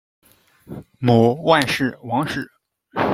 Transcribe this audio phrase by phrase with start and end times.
[0.97, 2.49] 母万氏；王氏。